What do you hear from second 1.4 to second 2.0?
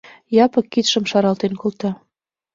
колта: